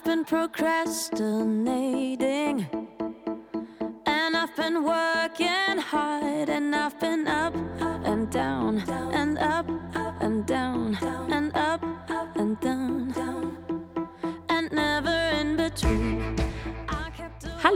[0.00, 2.66] I've been procrastinating.
[4.06, 6.48] And I've been working hard.
[6.48, 7.54] And I've been up
[8.06, 8.78] and down
[9.12, 9.68] and up
[10.22, 10.94] and down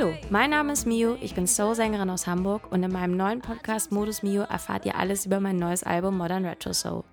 [0.04, 3.90] Hallo, mein Name ist Mio, ich bin Soul-Sängerin aus Hamburg und in meinem neuen Podcast
[3.90, 7.04] Modus Mio erfahrt ihr alles über mein neues Album Modern Retro Soul.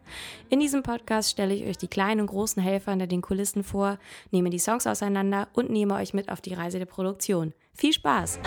[0.50, 3.98] In diesem Podcast stelle ich euch die kleinen und großen Helfer hinter den Kulissen vor,
[4.32, 7.54] nehme die Songs auseinander und nehme euch mit auf die Reise der Produktion.
[7.74, 8.42] Viel Spaß!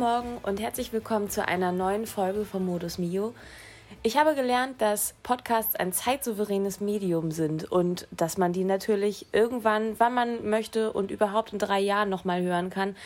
[0.00, 3.34] Morgen und herzlich willkommen zu einer neuen Folge von Modus Mio.
[4.02, 10.00] Ich habe gelernt, dass Podcasts ein zeitsouveränes Medium sind und dass man die natürlich irgendwann,
[10.00, 12.96] wann man möchte und überhaupt in drei Jahren nochmal hören kann.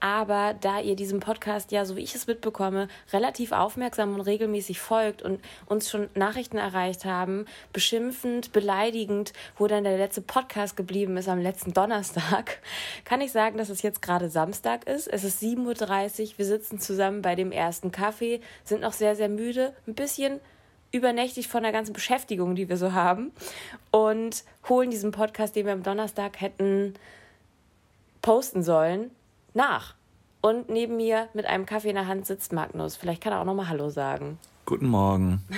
[0.00, 4.78] Aber da ihr diesem Podcast ja, so wie ich es mitbekomme, relativ aufmerksam und regelmäßig
[4.78, 11.16] folgt und uns schon Nachrichten erreicht haben, beschimpfend, beleidigend, wo dann der letzte Podcast geblieben
[11.16, 12.60] ist am letzten Donnerstag,
[13.04, 15.06] kann ich sagen, dass es jetzt gerade Samstag ist.
[15.08, 16.38] Es ist 7.30 Uhr.
[16.38, 20.40] Wir sitzen zusammen bei dem ersten Kaffee, sind noch sehr, sehr müde, ein bisschen
[20.94, 23.32] übernächtig von der ganzen Beschäftigung, die wir so haben
[23.90, 26.94] und holen diesen Podcast, den wir am Donnerstag hätten
[28.22, 29.10] posten sollen,
[29.54, 29.94] nach.
[30.40, 32.96] Und neben mir mit einem Kaffee in der Hand sitzt Magnus.
[32.96, 34.38] Vielleicht kann er auch nochmal Hallo sagen.
[34.66, 35.42] Guten Morgen.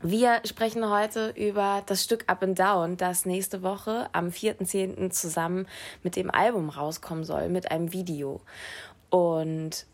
[0.00, 5.10] Wir sprechen heute über das Stück Up and Down, das nächste Woche am 4.10.
[5.10, 5.66] zusammen
[6.04, 8.40] mit dem Album rauskommen soll, mit einem Video.
[9.10, 9.86] Und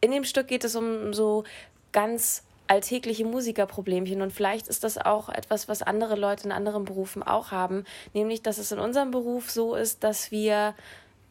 [0.00, 1.44] in dem Stück geht es um so
[1.92, 2.42] ganz
[2.72, 7.50] alltägliche Musikerproblemchen und vielleicht ist das auch etwas, was andere Leute in anderen Berufen auch
[7.50, 7.84] haben,
[8.14, 10.74] nämlich dass es in unserem Beruf so ist, dass wir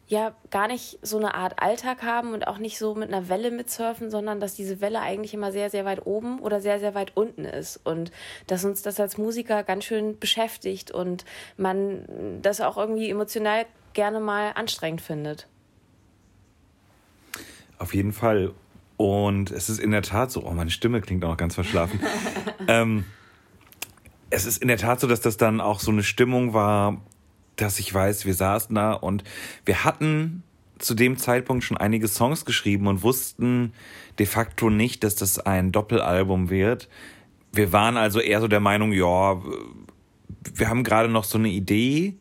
[0.06, 3.50] ja gar nicht so eine Art Alltag haben und auch nicht so mit einer Welle
[3.50, 7.16] mitsurfen, sondern dass diese Welle eigentlich immer sehr, sehr weit oben oder sehr, sehr weit
[7.16, 8.12] unten ist und
[8.46, 11.24] dass uns das als Musiker ganz schön beschäftigt und
[11.56, 12.04] man
[12.40, 15.48] das auch irgendwie emotional gerne mal anstrengend findet.
[17.78, 18.52] Auf jeden Fall.
[18.96, 22.00] Und es ist in der Tat so, oh, meine Stimme klingt auch ganz verschlafen.
[22.68, 23.04] ähm,
[24.30, 27.00] es ist in der Tat so, dass das dann auch so eine Stimmung war,
[27.56, 29.24] dass ich weiß, wir saßen da und
[29.64, 30.42] wir hatten
[30.78, 33.72] zu dem Zeitpunkt schon einige Songs geschrieben und wussten
[34.18, 36.88] de facto nicht, dass das ein Doppelalbum wird.
[37.52, 39.40] Wir waren also eher so der Meinung, ja,
[40.54, 42.16] wir haben gerade noch so eine Idee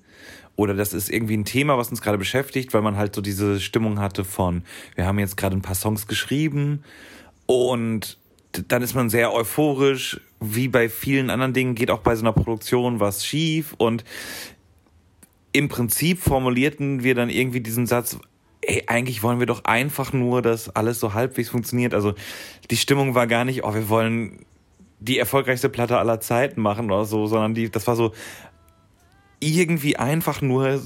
[0.62, 3.60] oder das ist irgendwie ein Thema, was uns gerade beschäftigt, weil man halt so diese
[3.60, 4.64] Stimmung hatte von,
[4.96, 6.84] wir haben jetzt gerade ein paar Songs geschrieben
[7.48, 8.18] und
[8.68, 12.34] dann ist man sehr euphorisch, wie bei vielen anderen Dingen geht auch bei so einer
[12.34, 14.04] Produktion was schief und
[15.54, 18.20] im Prinzip formulierten wir dann irgendwie diesen Satz,
[18.62, 21.94] ey, eigentlich wollen wir doch einfach nur, dass alles so halbwegs funktioniert.
[21.94, 22.14] Also
[22.70, 24.46] die Stimmung war gar nicht, oh, wir wollen
[25.00, 28.14] die erfolgreichste Platte aller Zeiten machen oder so, sondern die, das war so,
[29.42, 30.82] irgendwie einfach nur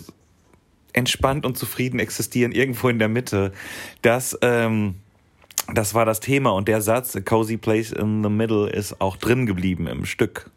[0.94, 3.52] entspannt und zufrieden existieren, irgendwo in der Mitte.
[4.02, 4.96] Das, ähm,
[5.74, 9.18] das war das Thema und der Satz, a cozy place in the middle, ist auch
[9.18, 10.50] drin geblieben im Stück.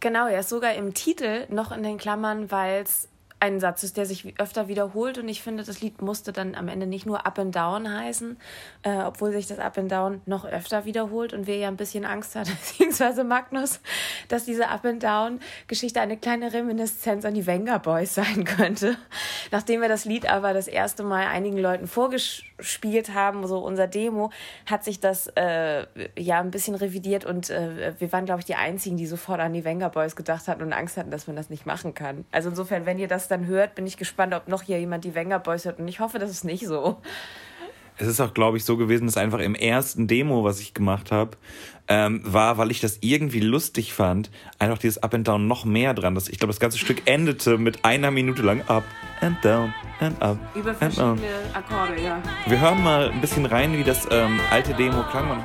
[0.00, 3.08] Genau, ist sogar im Titel noch in den Klammern, weil es
[3.44, 6.68] ein Satz ist, der sich öfter wiederholt und ich finde, das Lied musste dann am
[6.68, 8.38] Ende nicht nur Up and Down heißen,
[8.82, 12.06] äh, obwohl sich das Up and Down noch öfter wiederholt und wir ja ein bisschen
[12.06, 13.80] Angst hatten, beziehungsweise Magnus,
[14.28, 18.96] dass diese Up and Down Geschichte eine kleine Reminiszenz an die Venga Boys sein könnte.
[19.50, 21.86] Nachdem wir das Lied aber das erste Mal einigen Leuten
[22.56, 24.30] vorgespielt haben, so unser Demo,
[24.66, 25.86] hat sich das äh,
[26.18, 29.52] ja ein bisschen revidiert und äh, wir waren, glaube ich, die Einzigen, die sofort an
[29.52, 32.24] die Venga Boys gedacht hatten und Angst hatten, dass man das nicht machen kann.
[32.30, 35.14] Also insofern, wenn ihr das dann hört, bin ich gespannt, ob noch hier jemand die
[35.14, 35.78] Wenger Boys hört.
[35.78, 36.96] Und ich hoffe, das ist nicht so.
[37.96, 41.12] Es ist auch, glaube ich, so gewesen, dass einfach im ersten Demo, was ich gemacht
[41.12, 41.36] habe,
[41.86, 45.94] ähm, war, weil ich das irgendwie lustig fand, einfach dieses Up and Down noch mehr
[45.94, 46.14] dran.
[46.14, 48.84] Das, ich glaube, das ganze Stück endete mit einer Minute lang Up
[49.20, 50.38] and Down and Up.
[50.56, 51.18] Über verschiedene
[51.52, 52.20] Akkorde, ja.
[52.46, 55.28] Wir hören mal ein bisschen rein, wie das ähm, alte Demo klang.
[55.28, 55.42] Man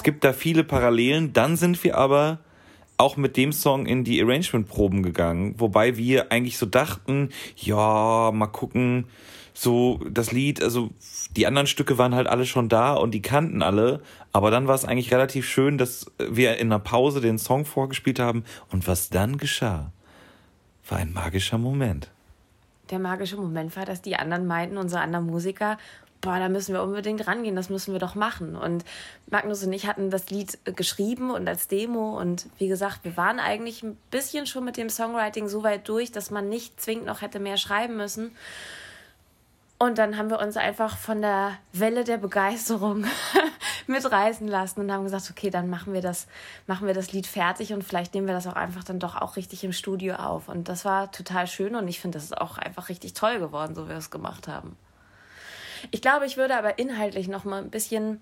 [0.00, 1.34] Es gibt da viele Parallelen.
[1.34, 2.38] Dann sind wir aber
[2.96, 8.46] auch mit dem Song in die Arrangement-Proben gegangen, wobei wir eigentlich so dachten, ja, mal
[8.46, 9.04] gucken,
[9.52, 10.88] so das Lied, also
[11.36, 14.00] die anderen Stücke waren halt alle schon da und die kannten alle,
[14.32, 18.18] aber dann war es eigentlich relativ schön, dass wir in einer Pause den Song vorgespielt
[18.18, 19.92] haben und was dann geschah,
[20.88, 22.10] war ein magischer Moment.
[22.88, 25.76] Der magische Moment war, dass die anderen meinten, unsere anderen Musiker,
[26.20, 28.56] boah, da müssen wir unbedingt rangehen, das müssen wir doch machen.
[28.56, 28.84] Und
[29.28, 33.38] Magnus und ich hatten das Lied geschrieben und als Demo und wie gesagt, wir waren
[33.38, 37.22] eigentlich ein bisschen schon mit dem Songwriting so weit durch, dass man nicht zwingend noch
[37.22, 38.32] hätte mehr schreiben müssen.
[39.82, 43.06] Und dann haben wir uns einfach von der Welle der Begeisterung
[43.86, 46.26] mitreißen lassen und haben gesagt, okay, dann machen wir das,
[46.66, 49.36] machen wir das Lied fertig und vielleicht nehmen wir das auch einfach dann doch auch
[49.36, 50.50] richtig im Studio auf.
[50.50, 53.74] Und das war total schön und ich finde, das ist auch einfach richtig toll geworden,
[53.74, 54.76] so wie wir es gemacht haben.
[55.90, 58.20] Ich glaube, ich würde aber inhaltlich noch mal ein bisschen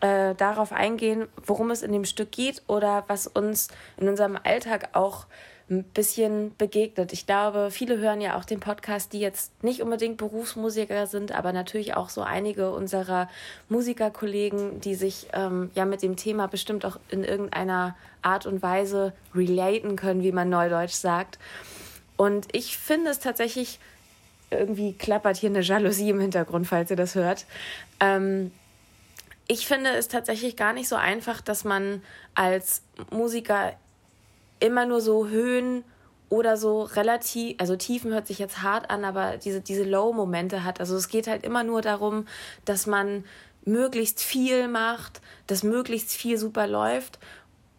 [0.00, 4.90] äh, darauf eingehen, worum es in dem Stück geht oder was uns in unserem Alltag
[4.92, 5.26] auch
[5.70, 7.12] ein bisschen begegnet.
[7.12, 11.52] Ich glaube, viele hören ja auch den Podcast, die jetzt nicht unbedingt Berufsmusiker sind, aber
[11.52, 13.28] natürlich auch so einige unserer
[13.68, 19.12] Musikerkollegen, die sich ähm, ja mit dem Thema bestimmt auch in irgendeiner Art und Weise
[19.34, 21.38] relaten können, wie man neudeutsch sagt.
[22.16, 23.78] Und ich finde es tatsächlich
[24.50, 27.46] irgendwie klappert hier eine Jalousie im Hintergrund, falls ihr das hört.
[28.00, 28.50] Ähm,
[29.46, 32.02] ich finde es tatsächlich gar nicht so einfach, dass man
[32.34, 33.72] als Musiker
[34.60, 35.84] immer nur so Höhen
[36.28, 40.80] oder so relativ, also Tiefen hört sich jetzt hart an, aber diese, diese Low-Momente hat.
[40.80, 42.26] Also es geht halt immer nur darum,
[42.64, 43.24] dass man
[43.64, 47.18] möglichst viel macht, dass möglichst viel super läuft.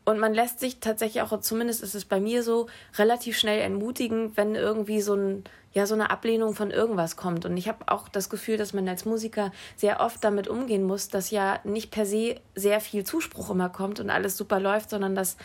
[0.06, 2.68] Und man lässt sich tatsächlich auch, zumindest ist es bei mir so,
[2.98, 7.46] relativ schnell entmutigen, wenn irgendwie so ein, ja, so eine Ablehnung von irgendwas kommt.
[7.46, 11.10] Und ich habe auch das Gefühl, dass man als Musiker sehr oft damit umgehen muss,
[11.10, 15.16] dass ja nicht per se sehr viel Zuspruch immer kommt und alles super läuft, sondern
[15.16, 15.38] dass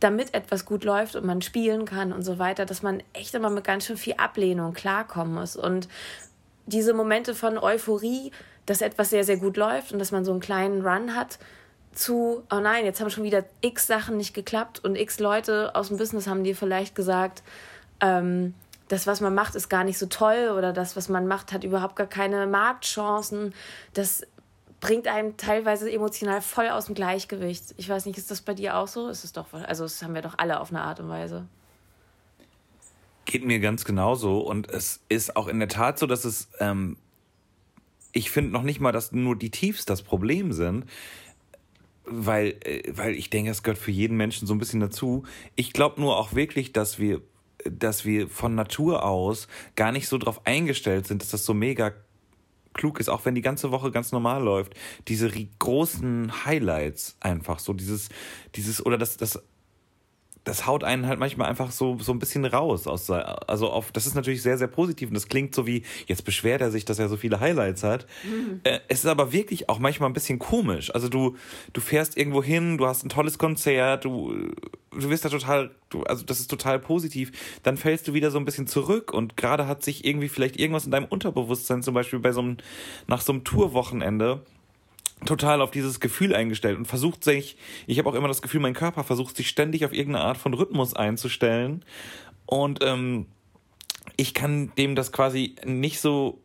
[0.00, 3.50] damit etwas gut läuft und man spielen kann und so weiter, dass man echt immer
[3.50, 5.54] mit ganz schön viel Ablehnung klarkommen muss.
[5.54, 5.86] Und
[6.66, 8.32] diese Momente von Euphorie,
[8.66, 11.38] dass etwas sehr, sehr gut läuft und dass man so einen kleinen Run hat,
[11.92, 15.88] zu, oh nein, jetzt haben schon wieder x Sachen nicht geklappt und x Leute aus
[15.88, 17.42] dem Business haben dir vielleicht gesagt,
[18.00, 18.54] ähm,
[18.92, 21.64] das, was man macht, ist gar nicht so toll oder das, was man macht, hat
[21.64, 23.54] überhaupt gar keine Marktchancen.
[23.94, 24.26] Das
[24.80, 27.74] bringt einen teilweise emotional voll aus dem Gleichgewicht.
[27.78, 29.08] Ich weiß nicht, ist das bei dir auch so?
[29.08, 31.46] Ist es doch, also das haben wir doch alle auf eine Art und Weise.
[33.24, 36.98] Geht mir ganz genauso und es ist auch in der Tat so, dass es, ähm,
[38.12, 40.84] ich finde noch nicht mal, dass nur die Tiefs das Problem sind,
[42.04, 45.22] weil, äh, weil ich denke, es gehört für jeden Menschen so ein bisschen dazu.
[45.56, 47.22] Ich glaube nur auch wirklich, dass wir,
[47.70, 51.92] dass wir von Natur aus gar nicht so drauf eingestellt sind, dass das so mega
[52.74, 54.74] klug ist, auch wenn die ganze Woche ganz normal läuft,
[55.08, 58.08] diese großen Highlights einfach so dieses
[58.54, 59.42] dieses oder das das
[60.44, 64.06] das haut einen halt manchmal einfach so, so ein bisschen raus aus, also auf, das
[64.06, 66.98] ist natürlich sehr, sehr positiv und das klingt so wie, jetzt beschwert er sich, dass
[66.98, 68.06] er so viele Highlights hat.
[68.24, 68.60] Mhm.
[68.64, 70.92] Äh, es ist aber wirklich auch manchmal ein bisschen komisch.
[70.92, 71.36] Also du,
[71.72, 74.52] du fährst irgendwo hin, du hast ein tolles Konzert, du,
[74.90, 77.30] du wirst da total, du, also das ist total positiv.
[77.62, 80.84] Dann fällst du wieder so ein bisschen zurück und gerade hat sich irgendwie vielleicht irgendwas
[80.84, 82.56] in deinem Unterbewusstsein, zum Beispiel bei so einem,
[83.06, 84.42] nach so einem Tourwochenende,
[85.26, 88.74] total auf dieses Gefühl eingestellt und versucht sich, ich habe auch immer das Gefühl, mein
[88.74, 91.84] Körper versucht sich ständig auf irgendeine Art von Rhythmus einzustellen
[92.46, 93.26] und ähm,
[94.16, 96.40] ich kann dem das quasi nicht so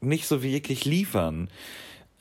[0.00, 1.48] nicht so wirklich liefern.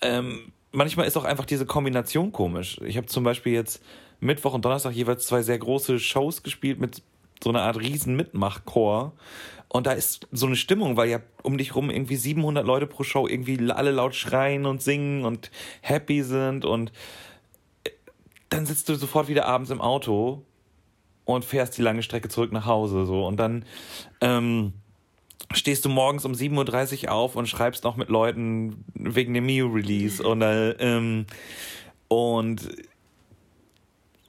[0.01, 2.79] Ähm, manchmal ist auch einfach diese Kombination komisch.
[2.85, 3.81] Ich habe zum Beispiel jetzt
[4.19, 7.01] Mittwoch und Donnerstag jeweils zwei sehr große Shows gespielt mit
[7.41, 9.13] so einer Art riesen Mitmachchor
[9.71, 13.03] und da ist so eine Stimmung, weil ja um dich rum irgendwie 700 Leute pro
[13.03, 16.91] Show irgendwie alle laut schreien und singen und happy sind und
[17.83, 17.91] äh,
[18.49, 20.43] dann sitzt du sofort wieder abends im Auto
[21.25, 23.25] und fährst die lange Strecke zurück nach Hause so.
[23.27, 23.63] Und dann
[24.21, 24.73] ähm,
[25.53, 30.23] stehst du morgens um 7.30 Uhr auf und schreibst noch mit Leuten wegen dem Mio-Release
[30.23, 31.27] und, äh, ähm,
[32.07, 32.67] und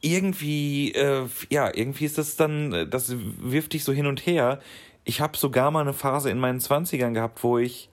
[0.03, 4.61] irgendwie, äh, ja, irgendwie ist das dann, das wirft dich so hin und her
[5.05, 7.91] ich habe sogar mal eine Phase in meinen Zwanzigern gehabt, wo ich,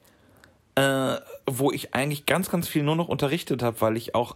[0.75, 4.35] äh, wo ich eigentlich ganz, ganz viel nur noch unterrichtet habe, weil ich auch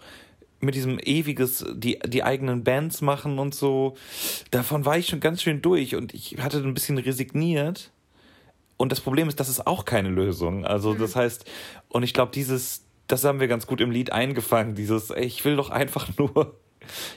[0.59, 3.95] mit diesem ewiges, die, die eigenen Bands machen und so,
[4.51, 7.91] davon war ich schon ganz schön durch und ich hatte ein bisschen resigniert.
[8.77, 10.65] Und das Problem ist, das ist auch keine Lösung.
[10.65, 10.99] Also, mhm.
[10.99, 11.45] das heißt,
[11.89, 15.43] und ich glaube, dieses, das haben wir ganz gut im Lied eingefangen, dieses, ey, ich
[15.45, 16.55] will doch einfach nur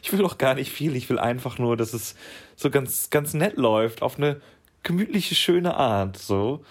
[0.03, 0.97] ich will doch gar nicht viel.
[0.97, 2.15] Ich will einfach nur, dass es
[2.57, 4.41] so ganz, ganz nett läuft, auf eine
[4.85, 6.65] gemütliche, schöne Art, so.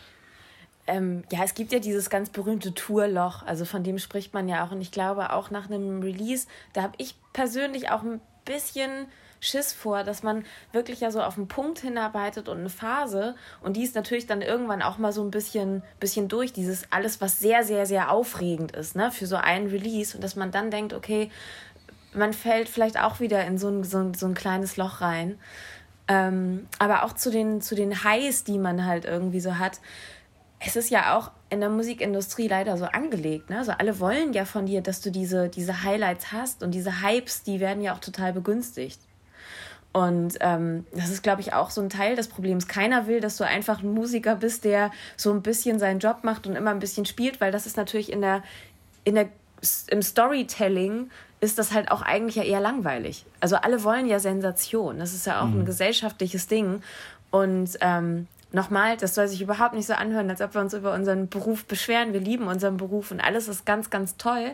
[0.85, 4.65] Ähm, ja, es gibt ja dieses ganz berühmte Tourloch, also von dem spricht man ja
[4.65, 4.71] auch.
[4.71, 9.07] Und ich glaube, auch nach einem Release, da habe ich persönlich auch ein bisschen
[9.39, 13.75] Schiss vor, dass man wirklich ja so auf einen Punkt hinarbeitet und eine Phase und
[13.75, 17.39] die ist natürlich dann irgendwann auch mal so ein bisschen, bisschen durch, dieses alles, was
[17.39, 20.93] sehr, sehr, sehr aufregend ist, ne, für so einen Release und dass man dann denkt,
[20.93, 21.29] okay,
[22.13, 25.37] man fällt vielleicht auch wieder in so ein, so ein, so ein kleines Loch rein.
[26.07, 29.79] Ähm, aber auch zu den, zu den Highs, die man halt irgendwie so hat.
[30.59, 33.49] Es ist ja auch in der Musikindustrie leider so angelegt.
[33.49, 33.57] Ne?
[33.59, 37.43] Also alle wollen ja von dir, dass du diese, diese Highlights hast und diese Hypes,
[37.43, 38.99] die werden ja auch total begünstigt.
[39.93, 42.67] Und ähm, das ist, glaube ich, auch so ein Teil des Problems.
[42.67, 46.47] Keiner will, dass du einfach ein Musiker bist, der so ein bisschen seinen Job macht
[46.47, 48.41] und immer ein bisschen spielt, weil das ist natürlich in der,
[49.03, 49.29] in der,
[49.89, 51.11] im Storytelling
[51.43, 53.25] ist das halt auch eigentlich ja eher langweilig.
[53.41, 54.97] Also alle wollen ja Sensation.
[54.99, 55.59] Das ist ja auch mhm.
[55.61, 56.81] ein gesellschaftliches Ding.
[57.31, 60.93] Und ähm, nochmal, das soll sich überhaupt nicht so anhören, als ob wir uns über
[60.93, 62.13] unseren Beruf beschweren.
[62.13, 64.51] Wir lieben unseren Beruf und alles ist ganz, ganz toll.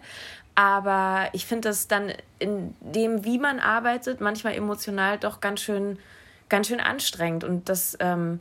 [0.55, 5.99] Aber ich finde das dann in dem, wie man arbeitet, manchmal emotional doch ganz schön,
[6.49, 7.43] ganz schön anstrengend.
[7.43, 8.39] Und das ähm,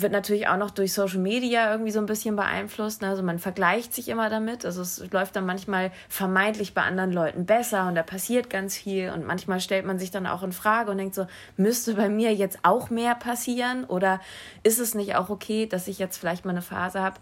[0.00, 3.02] wird natürlich auch noch durch Social Media irgendwie so ein bisschen beeinflusst.
[3.02, 3.08] Ne?
[3.08, 4.64] Also man vergleicht sich immer damit.
[4.64, 9.10] Also es läuft dann manchmal vermeintlich bei anderen Leuten besser und da passiert ganz viel.
[9.10, 11.26] Und manchmal stellt man sich dann auch in Frage und denkt so,
[11.56, 13.84] müsste bei mir jetzt auch mehr passieren?
[13.84, 14.20] Oder
[14.62, 17.20] ist es nicht auch okay, dass ich jetzt vielleicht mal eine Phase habe,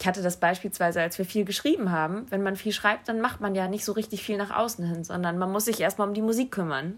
[0.00, 2.26] ich hatte das beispielsweise, als wir viel geschrieben haben.
[2.30, 5.04] Wenn man viel schreibt, dann macht man ja nicht so richtig viel nach außen hin,
[5.04, 6.94] sondern man muss sich erstmal um die Musik kümmern.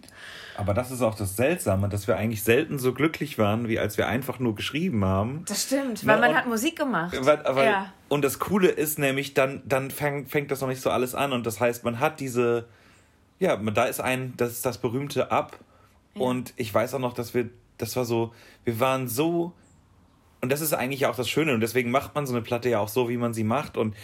[0.57, 3.99] Aber das ist auch das Seltsame, dass wir eigentlich selten so glücklich waren, wie als
[3.99, 5.45] wir einfach nur geschrieben haben.
[5.47, 7.15] Das stimmt, weil Na, man hat Musik gemacht.
[7.21, 7.93] Weil, weil, ja.
[8.09, 11.33] Und das Coole ist nämlich, dann, dann fängt, fängt das noch nicht so alles an.
[11.33, 12.67] Und das heißt, man hat diese,
[13.39, 15.59] ja, da ist ein, das ist das berühmte Ab.
[16.15, 16.23] Ja.
[16.23, 18.33] Und ich weiß auch noch, dass wir, das war so,
[18.65, 19.53] wir waren so
[20.45, 21.55] und das ist eigentlich auch das Schöne.
[21.55, 23.79] Und deswegen macht man so eine Platte ja auch so, wie man sie macht.
[23.79, 23.97] Und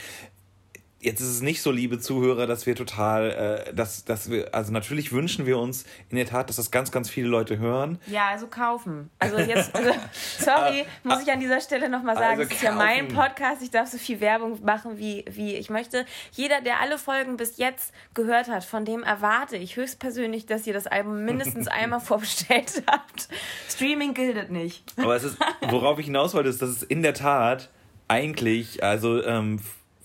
[1.01, 4.71] jetzt ist es nicht so, liebe Zuhörer, dass wir total, äh, dass, dass wir, also
[4.71, 7.99] natürlich wünschen wir uns in der Tat, dass das ganz, ganz viele Leute hören.
[8.07, 9.11] Ja, also kaufen.
[9.19, 9.93] Also jetzt, also,
[10.39, 13.71] sorry, muss ich an dieser Stelle nochmal sagen, also es ist ja mein Podcast, ich
[13.71, 16.05] darf so viel Werbung machen, wie, wie ich möchte.
[16.33, 20.75] Jeder, der alle Folgen bis jetzt gehört hat, von dem erwarte ich höchstpersönlich, dass ihr
[20.75, 23.29] das Album mindestens einmal vorbestellt habt.
[23.69, 24.85] Streaming gilt nicht.
[24.97, 27.71] Aber es ist, worauf ich hinaus wollte, ist, dass es in der Tat
[28.07, 29.61] eigentlich, also ähm,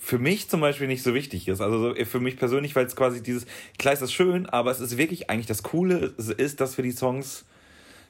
[0.05, 1.61] für mich zum Beispiel nicht so wichtig ist.
[1.61, 3.47] Also für mich persönlich, weil es quasi dieses,
[3.79, 6.91] klar ist das schön, aber es ist wirklich eigentlich das Coole ist, dass wir die
[6.91, 7.43] Songs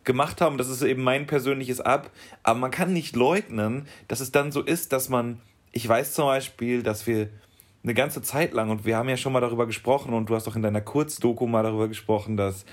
[0.03, 0.57] gemacht haben.
[0.57, 2.11] Das ist eben mein persönliches Ab.
[2.43, 5.39] Aber man kann nicht leugnen, dass es dann so ist, dass man,
[5.71, 7.29] ich weiß zum Beispiel, dass wir
[7.81, 10.49] eine ganze Zeit lang, und wir haben ja schon mal darüber gesprochen, und du hast
[10.49, 12.65] auch in deiner Kurzdoku mal darüber gesprochen, dass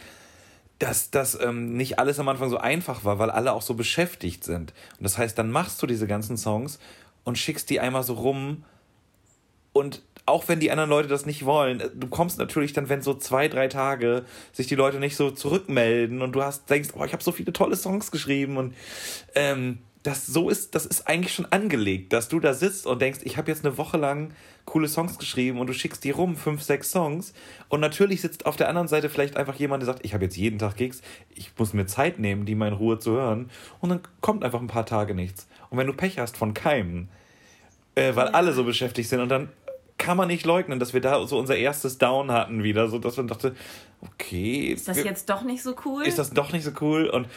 [0.80, 4.42] dass das ähm, nicht alles am Anfang so einfach war, weil alle auch so beschäftigt
[4.42, 4.72] sind.
[4.98, 6.80] Und das heißt, dann machst du diese ganzen Songs
[7.22, 8.64] und schickst die einmal so rum
[9.72, 13.14] und auch wenn die anderen Leute das nicht wollen, du kommst natürlich dann, wenn so
[13.14, 17.12] zwei, drei Tage sich die Leute nicht so zurückmelden und du hast denkst, oh, ich
[17.12, 18.74] habe so viele tolle Songs geschrieben und
[19.34, 23.20] ähm, das so ist, das ist eigentlich schon angelegt, dass du da sitzt und denkst,
[23.22, 24.32] ich habe jetzt eine Woche lang
[24.64, 27.32] coole Songs geschrieben und du schickst die rum, fünf, sechs Songs.
[27.68, 30.36] Und natürlich sitzt auf der anderen Seite vielleicht einfach jemand, der sagt, ich habe jetzt
[30.36, 31.02] jeden Tag Gigs,
[31.34, 33.50] ich muss mir Zeit nehmen, die mal in Ruhe zu hören.
[33.80, 35.46] Und dann kommt einfach ein paar Tage nichts.
[35.70, 37.08] Und wenn du Pech hast von keinem,
[37.94, 39.50] äh, weil alle so beschäftigt sind und dann
[40.02, 43.16] kann man nicht leugnen, dass wir da so unser erstes Down hatten wieder, so dass
[43.16, 43.54] man dachte,
[44.00, 44.72] okay.
[44.72, 46.04] Ist das jetzt doch nicht so cool?
[46.04, 47.08] Ist das doch nicht so cool?
[47.08, 47.28] Und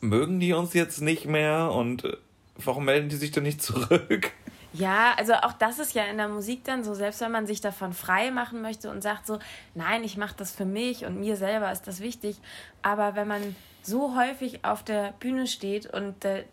[0.00, 1.72] mögen die uns jetzt nicht mehr?
[1.72, 2.16] Und äh,
[2.56, 4.30] warum melden die sich denn nicht zurück?
[4.72, 7.60] Ja, also auch das ist ja in der Musik dann so, selbst wenn man sich
[7.60, 9.38] davon frei machen möchte und sagt so,
[9.74, 12.38] nein, ich mache das für mich und mir selber ist das wichtig.
[12.80, 16.44] Aber wenn man so häufig auf der Bühne steht und der,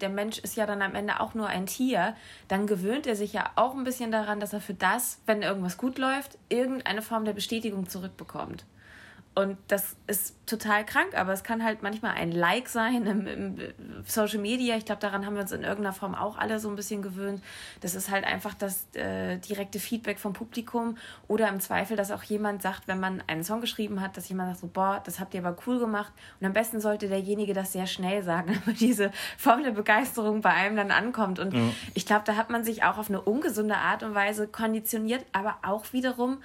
[0.00, 2.16] der Mensch ist ja dann am Ende auch nur ein Tier,
[2.48, 5.76] dann gewöhnt er sich ja auch ein bisschen daran, dass er für das, wenn irgendwas
[5.76, 8.64] gut läuft, irgendeine Form der Bestätigung zurückbekommt.
[9.38, 13.56] Und das ist total krank, aber es kann halt manchmal ein Like sein im, im
[14.04, 14.76] Social Media.
[14.76, 17.40] Ich glaube, daran haben wir uns in irgendeiner Form auch alle so ein bisschen gewöhnt.
[17.80, 22.24] Das ist halt einfach das äh, direkte Feedback vom Publikum oder im Zweifel, dass auch
[22.24, 25.34] jemand sagt, wenn man einen Song geschrieben hat, dass jemand sagt so, boah, das habt
[25.34, 26.12] ihr aber cool gemacht.
[26.40, 30.50] Und am besten sollte derjenige das sehr schnell sagen, damit diese Form der Begeisterung bei
[30.50, 31.38] einem dann ankommt.
[31.38, 31.60] Und ja.
[31.94, 35.58] ich glaube, da hat man sich auch auf eine ungesunde Art und Weise konditioniert, aber
[35.62, 36.38] auch wiederum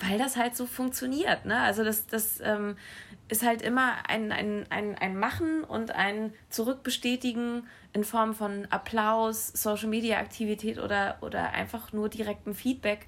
[0.00, 1.44] weil das halt so funktioniert.
[1.44, 1.58] Ne?
[1.58, 2.76] Also das, das ähm,
[3.28, 9.48] ist halt immer ein, ein, ein, ein Machen und ein Zurückbestätigen in Form von Applaus,
[9.48, 13.06] Social-Media-Aktivität oder, oder einfach nur direktem Feedback,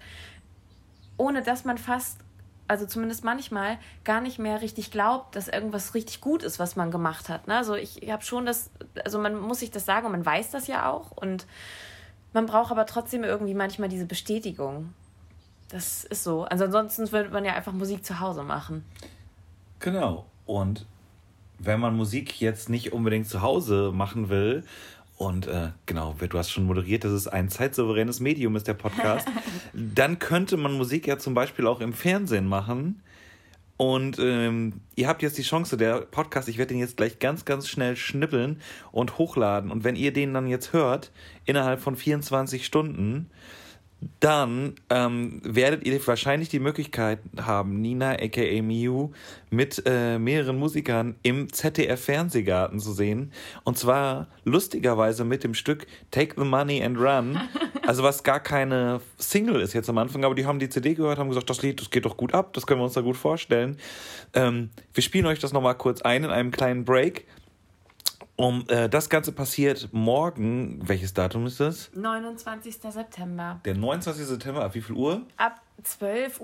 [1.16, 2.18] ohne dass man fast
[2.68, 6.90] also zumindest manchmal, gar nicht mehr richtig glaubt, dass irgendwas richtig gut ist, was man
[6.90, 7.46] gemacht hat.
[7.46, 7.56] Ne?
[7.56, 8.70] Also ich habe schon das,
[9.04, 11.46] also man muss sich das sagen und man weiß das ja auch und
[12.32, 14.94] man braucht aber trotzdem irgendwie manchmal diese Bestätigung.
[15.72, 16.44] Das ist so.
[16.44, 18.84] Also ansonsten würde man ja einfach Musik zu Hause machen.
[19.80, 20.26] Genau.
[20.44, 20.86] Und
[21.58, 24.64] wenn man Musik jetzt nicht unbedingt zu Hause machen will,
[25.16, 29.26] und äh, genau, du hast schon moderiert, dass es ein zeitsouveränes Medium ist, der Podcast,
[29.72, 33.02] dann könnte man Musik ja zum Beispiel auch im Fernsehen machen.
[33.76, 37.44] Und ähm, ihr habt jetzt die Chance, der Podcast, ich werde den jetzt gleich ganz,
[37.44, 38.60] ganz schnell schnippeln
[38.90, 39.70] und hochladen.
[39.70, 41.12] Und wenn ihr den dann jetzt hört,
[41.46, 43.30] innerhalb von 24 Stunden,
[44.20, 49.10] dann ähm, werdet ihr wahrscheinlich die Möglichkeit haben, Nina aka Miu
[49.50, 53.32] mit äh, mehreren Musikern im ZDF Fernsehgarten zu sehen.
[53.64, 57.40] Und zwar lustigerweise mit dem Stück Take the Money and Run.
[57.84, 61.18] Also was gar keine Single ist jetzt am Anfang, aber die haben die CD gehört,
[61.18, 63.16] haben gesagt, das Lied, das geht doch gut ab, das können wir uns da gut
[63.16, 63.76] vorstellen.
[64.34, 67.26] Ähm, wir spielen euch das nochmal kurz ein in einem kleinen Break.
[68.42, 70.80] Um, äh, das Ganze passiert morgen.
[70.82, 71.92] Welches Datum ist das?
[71.94, 72.74] 29.
[72.74, 73.60] September.
[73.64, 74.26] Der 29.
[74.26, 75.22] September, ab wie viel Uhr?
[75.36, 76.40] Ab 12.10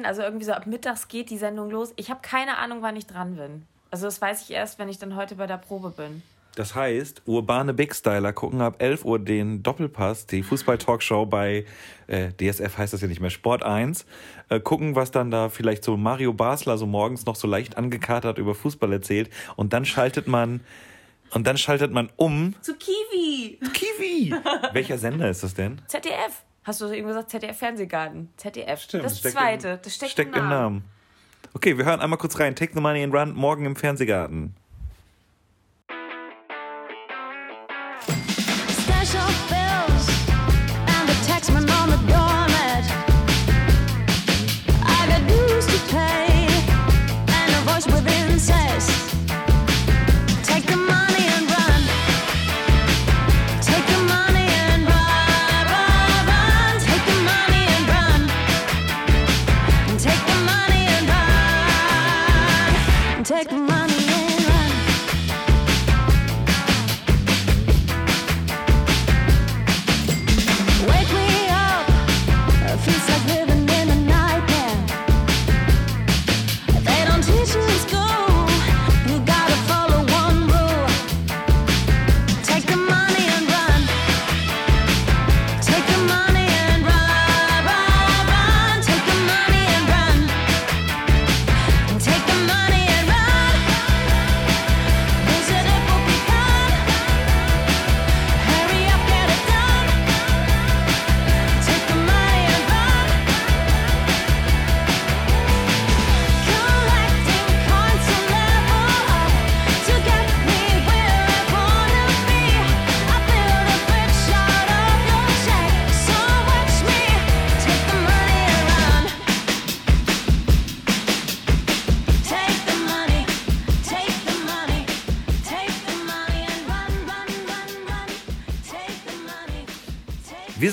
[0.00, 1.94] Uhr, also irgendwie so ab mittags geht die Sendung los.
[1.96, 3.64] Ich habe keine Ahnung, wann ich dran bin.
[3.90, 6.22] Also das weiß ich erst, wenn ich dann heute bei der Probe bin.
[6.54, 11.64] Das heißt, urbane Big Styler gucken ab 11 Uhr den Doppelpass, die Fußball-Talkshow bei
[12.08, 14.04] äh, DSF heißt das ja nicht mehr, Sport 1.
[14.50, 18.36] Äh, gucken, was dann da vielleicht so Mario Basler so morgens noch so leicht angekatert
[18.36, 19.30] über Fußball erzählt.
[19.56, 20.60] Und dann schaltet man
[21.32, 22.54] und dann schaltet man um.
[22.60, 23.58] Zu Kiwi.
[23.72, 24.34] Kiwi.
[24.72, 25.80] Welcher Sender ist das denn?
[25.86, 26.44] ZDF.
[26.64, 28.30] Hast du eben gesagt, ZDF Fernsehgarten.
[28.36, 28.80] ZDF.
[28.80, 29.68] Stimmt, das zweite.
[29.68, 30.52] Im, das steckt, steckt im, Namen.
[30.52, 30.84] im Namen.
[31.54, 32.54] Okay, wir hören einmal kurz rein.
[32.54, 34.54] Take the money and run morgen im Fernsehgarten.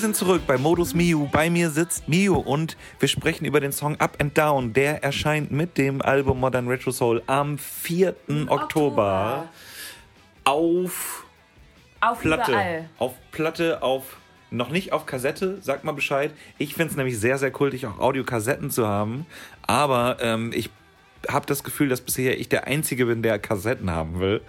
[0.06, 1.26] Sind zurück bei Modus Miu.
[1.32, 4.72] Bei mir sitzt Miu und wir sprechen über den Song Up and Down.
[4.72, 8.14] Der erscheint mit dem Album Modern Retro Soul am 4.
[8.46, 9.48] Oktober, Oktober.
[10.44, 11.26] auf,
[12.00, 12.52] auf Platte.
[12.52, 12.88] Überall.
[12.98, 14.18] Auf Platte, auf
[14.52, 16.30] noch nicht auf Kassette, sag mal Bescheid.
[16.56, 19.26] Ich finde es nämlich sehr, sehr kultig, auch Audiokassetten zu haben.
[19.66, 20.70] Aber ähm, ich
[21.28, 24.40] habe das Gefühl, dass bisher ich der Einzige bin, der Kassetten haben will.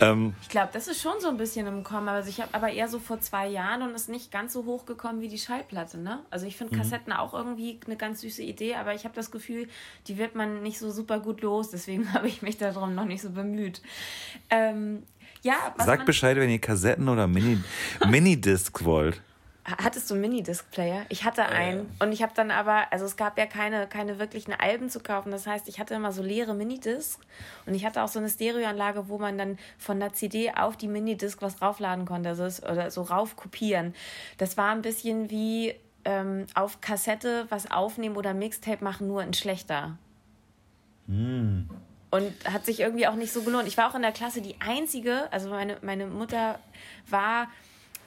[0.00, 2.08] Ähm, ich glaube, das ist schon so ein bisschen im Kommen.
[2.08, 4.86] Also ich habe aber eher so vor zwei Jahren und ist nicht ganz so hoch
[4.86, 5.98] gekommen wie die Schallplatte.
[5.98, 6.20] Ne?
[6.30, 6.80] Also ich finde mhm.
[6.80, 9.68] Kassetten auch irgendwie eine ganz süße Idee, aber ich habe das Gefühl,
[10.08, 11.70] die wird man nicht so super gut los.
[11.70, 13.80] Deswegen habe ich mich darum noch nicht so bemüht.
[14.50, 15.02] Ähm,
[15.42, 17.58] ja, Sagt Bescheid, wenn ihr Kassetten oder Mini
[18.06, 19.20] Minidiscs wollt.
[19.66, 21.06] Hattest du einen Minidisc-Player?
[21.08, 21.80] Ich hatte einen.
[21.80, 22.04] Äh.
[22.04, 25.32] Und ich habe dann aber, also es gab ja keine, keine wirklichen Alben zu kaufen.
[25.32, 27.18] Das heißt, ich hatte immer so leere Minidiscs.
[27.66, 30.86] Und ich hatte auch so eine Stereoanlage, wo man dann von der CD auf die
[30.86, 32.28] Minidisc was draufladen konnte.
[32.28, 33.92] Also oder so rauf kopieren.
[34.38, 35.74] Das war ein bisschen wie
[36.04, 39.98] ähm, auf Kassette was aufnehmen oder Mixtape machen, nur in schlechter.
[41.08, 41.62] Mm.
[42.10, 43.66] Und hat sich irgendwie auch nicht so gelohnt.
[43.66, 46.60] Ich war auch in der Klasse die einzige, also meine, meine Mutter
[47.08, 47.48] war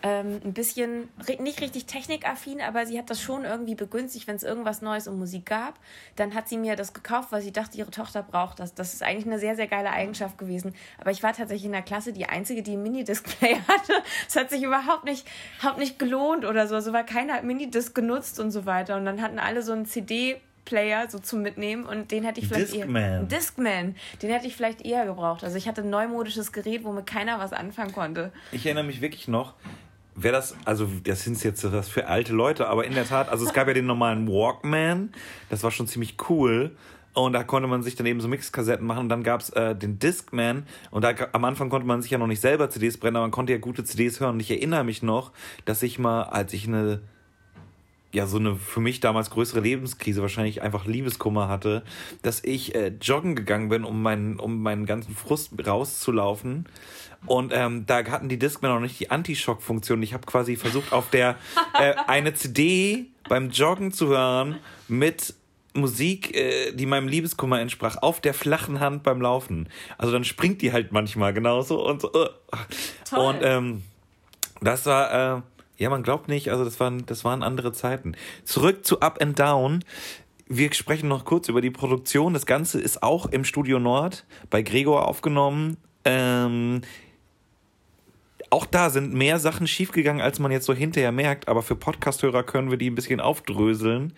[0.01, 1.09] ähm, ein bisschen
[1.39, 5.19] nicht richtig technikaffin, aber sie hat das schon irgendwie begünstigt, wenn es irgendwas Neues um
[5.19, 5.77] Musik gab.
[6.15, 8.73] Dann hat sie mir das gekauft, weil sie dachte, ihre Tochter braucht das.
[8.73, 10.73] Das ist eigentlich eine sehr, sehr geile Eigenschaft gewesen.
[10.99, 13.93] Aber ich war tatsächlich in der Klasse die Einzige, die einen Minidisc-Player hatte.
[14.27, 15.27] Es hat sich überhaupt nicht,
[15.59, 16.75] überhaupt nicht gelohnt oder so.
[16.75, 18.95] Also weil keiner hat Minidisc genutzt und so weiter.
[18.95, 22.47] Und dann hatten alle so einen CD- Player so zum Mitnehmen und den hätte ich
[22.47, 23.01] vielleicht Discman.
[23.01, 23.23] eher.
[23.23, 23.95] Discman.
[24.21, 25.43] Den hätte ich vielleicht eher gebraucht.
[25.43, 28.31] Also ich hatte ein neumodisches Gerät, womit keiner was anfangen konnte.
[28.51, 29.55] Ich erinnere mich wirklich noch,
[30.15, 33.45] wer das, also das sind jetzt was für alte Leute, aber in der Tat, also
[33.45, 35.11] es gab ja den normalen Walkman,
[35.49, 36.71] das war schon ziemlich cool.
[37.13, 38.99] Und da konnte man sich dann eben so Mixkassetten machen.
[38.99, 40.63] Und dann gab es äh, den Discman.
[40.91, 43.31] Und da am Anfang konnte man sich ja noch nicht selber CDs brennen, aber man
[43.31, 44.35] konnte ja gute CDs hören.
[44.35, 45.31] Und ich erinnere mich noch,
[45.65, 47.01] dass ich mal, als ich eine
[48.11, 51.83] ja so eine für mich damals größere Lebenskrise, wahrscheinlich einfach Liebeskummer hatte,
[52.21, 56.65] dass ich äh, joggen gegangen bin, um meinen, um meinen ganzen Frust rauszulaufen.
[57.25, 60.01] Und ähm, da hatten die Discman noch nicht die Anti-Schock-Funktion.
[60.01, 61.35] Ich habe quasi versucht, auf der
[61.79, 65.35] äh, eine CD beim Joggen zu hören mit
[65.73, 69.69] Musik, äh, die meinem Liebeskummer entsprach, auf der flachen Hand beim Laufen.
[69.97, 72.11] Also dann springt die halt manchmal genauso und so.
[72.13, 73.19] Uh.
[73.19, 73.83] Und ähm,
[74.61, 75.41] das war äh,
[75.79, 78.15] ja, man glaubt nicht, also das waren, das waren andere Zeiten.
[78.43, 79.83] Zurück zu Up and Down.
[80.45, 82.33] Wir sprechen noch kurz über die Produktion.
[82.33, 85.77] Das Ganze ist auch im Studio Nord bei Gregor aufgenommen.
[86.03, 86.81] Ähm,
[88.49, 92.43] auch da sind mehr Sachen schiefgegangen, als man jetzt so hinterher merkt, aber für Podcasthörer
[92.43, 94.13] können wir die ein bisschen aufdröseln.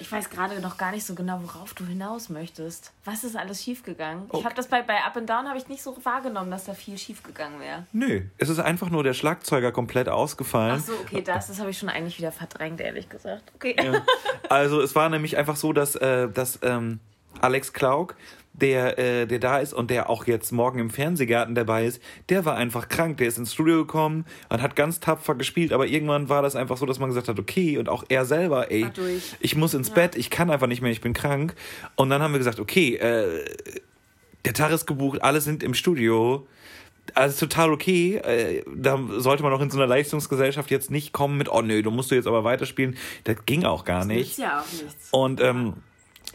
[0.00, 2.92] Ich weiß gerade noch gar nicht so genau, worauf du hinaus möchtest.
[3.04, 4.24] Was ist alles schiefgegangen?
[4.28, 4.38] Okay.
[4.38, 6.74] Ich habe das bei, bei Up and Down habe ich nicht so wahrgenommen, dass da
[6.74, 7.86] viel schiefgegangen wäre.
[7.92, 10.80] Nö, es ist einfach nur der Schlagzeuger komplett ausgefallen.
[10.80, 13.52] Ach so, okay, das, das habe ich schon eigentlich wieder verdrängt, ehrlich gesagt.
[13.54, 13.76] Okay.
[13.82, 14.04] Ja.
[14.50, 17.00] Also es war nämlich einfach so, dass, äh, dass ähm,
[17.40, 18.16] Alex Klauk
[18.54, 22.44] der, äh, der da ist und der auch jetzt morgen im Fernsehgarten dabei ist, der
[22.44, 23.18] war einfach krank.
[23.18, 26.76] Der ist ins Studio gekommen und hat ganz tapfer gespielt, aber irgendwann war das einfach
[26.76, 28.86] so, dass man gesagt hat, okay, und auch er selber, ey,
[29.40, 29.94] ich muss ins ja.
[29.94, 31.54] Bett, ich kann einfach nicht mehr, ich bin krank.
[31.96, 33.44] Und dann haben wir gesagt, okay, äh,
[34.44, 36.46] der Tag ist gebucht, alle sind im Studio.
[37.14, 38.16] Also total okay.
[38.16, 41.82] Äh, da sollte man auch in so einer Leistungsgesellschaft jetzt nicht kommen mit, oh nö,
[41.82, 42.96] du musst du jetzt aber weiterspielen.
[43.24, 44.38] Das ging auch gar das nicht.
[44.38, 45.08] ja auch nichts.
[45.10, 45.74] Und ähm,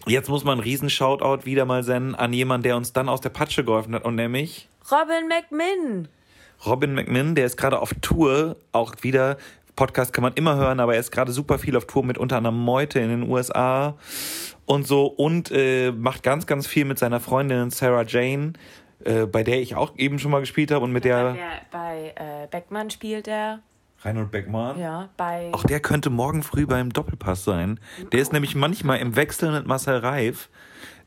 [0.10, 3.22] Jetzt muss man einen riesen Shoutout wieder mal senden an jemanden, der uns dann aus
[3.22, 6.08] der Patsche geholfen hat und nämlich Robin McMinn.
[6.66, 9.38] Robin McMinn, der ist gerade auf Tour, auch wieder
[9.76, 12.38] Podcast kann man immer hören, aber er ist gerade super viel auf Tour mit unter
[12.38, 13.96] anderem Meute in den USA
[14.66, 18.54] und so und äh, macht ganz, ganz viel mit seiner Freundin Sarah Jane,
[19.06, 21.34] äh, bei der ich auch eben schon mal gespielt habe und mit der.
[21.34, 23.60] der bei äh, Beckmann spielt er.
[24.02, 24.80] Reinhold Beckmann?
[24.80, 25.50] Ja, bei.
[25.52, 27.80] Auch der könnte morgen früh beim Doppelpass sein.
[28.12, 30.50] Der ist nämlich manchmal im Wechsel mit Marcel Reif.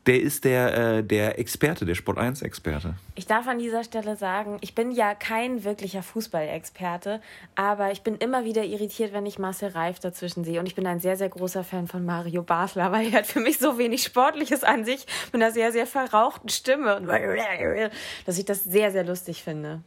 [0.05, 2.95] Der ist der, äh, der Experte, der Sport 1-Experte.
[3.15, 7.21] Ich darf an dieser Stelle sagen, ich bin ja kein wirklicher Fußballexperte,
[7.55, 10.59] aber ich bin immer wieder irritiert, wenn ich Marcel Reif dazwischen sehe.
[10.59, 13.39] Und ich bin ein sehr, sehr großer Fan von Mario Basler, weil er hat für
[13.39, 17.01] mich so wenig Sportliches an sich mit einer sehr, sehr verrauchten Stimme.
[18.25, 19.83] dass ich das sehr, sehr lustig finde.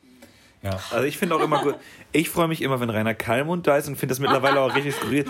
[0.62, 1.77] Ja, also ich finde auch immer gut.
[2.12, 4.95] Ich freue mich immer, wenn Rainer Kallmund da ist und finde das mittlerweile auch richtig
[4.95, 5.25] skurril.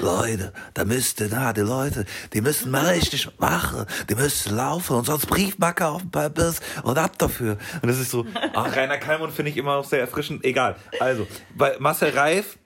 [0.00, 5.06] Leute, da müsste, da, die Leute, die müssen mal richtig machen, die müssen laufen und
[5.06, 7.58] sonst Briefmarke auf dem Papier und ab dafür.
[7.82, 10.44] Und das ist so, ach, Rainer Kallmund finde ich immer auch sehr erfrischend.
[10.44, 10.76] Egal.
[11.00, 12.58] Also, bei Marcel Reif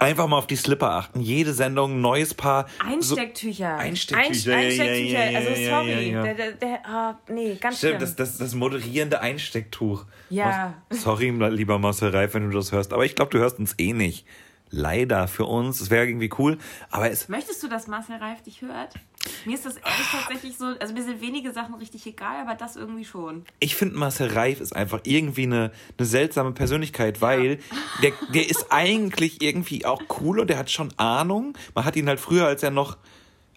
[0.00, 1.20] Einfach mal auf die Slipper achten.
[1.20, 2.66] Jede Sendung, neues Paar.
[2.78, 3.76] Einstecktücher.
[3.76, 4.56] So Einstecktücher.
[4.56, 5.12] Einstecktücher.
[5.12, 6.10] Ja, ja, ja, also sorry.
[6.10, 8.00] Der, der, der, oh, nee, ganz Stimmt, schlimm.
[8.00, 10.06] Das, das, das moderierende Einstecktuch.
[10.30, 10.72] Ja.
[10.88, 12.94] Sorry, lieber Marcel Reif, wenn du das hörst.
[12.94, 14.26] Aber ich glaube, du hörst uns eh nicht
[14.70, 15.80] leider für uns.
[15.80, 16.58] Es wäre irgendwie cool,
[16.90, 17.28] aber es.
[17.28, 18.94] Möchtest du, dass Marcel Reif dich hört?
[19.44, 22.76] Mir ist das ehrlich tatsächlich so, also mir sind wenige Sachen richtig egal, aber das
[22.76, 23.44] irgendwie schon.
[23.58, 27.58] Ich finde Marcel Reif ist einfach irgendwie eine, eine seltsame Persönlichkeit, weil ja.
[28.02, 31.54] der, der ist eigentlich irgendwie auch cool und der hat schon Ahnung.
[31.74, 32.96] Man hat ihn halt früher, als er noch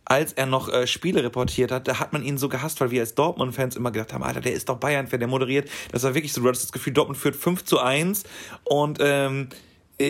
[0.06, 3.00] als er noch äh, Spiele reportiert hat, da hat man ihn so gehasst, weil wir
[3.00, 5.70] als Dortmund-Fans immer gedacht haben, Alter, der ist doch Bayern-Fan, der moderiert.
[5.94, 8.24] Das war wirklich so, du hattest das Gefühl, Dortmund führt 5 zu 1
[8.66, 9.48] und ähm,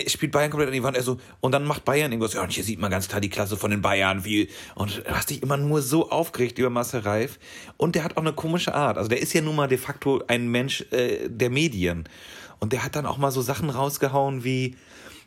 [0.07, 0.97] spielt Bayern komplett an die Wand.
[0.97, 2.33] Also, und dann macht Bayern irgendwas.
[2.33, 4.25] Ja, und hier sieht man ganz klar die Klasse von den Bayern.
[4.25, 7.39] Wie, und hast dich immer nur so aufgeregt über Marcel Reif.
[7.77, 8.97] Und der hat auch eine komische Art.
[8.97, 12.07] Also, der ist ja nun mal de facto ein Mensch äh, der Medien.
[12.59, 14.75] Und der hat dann auch mal so Sachen rausgehauen wie,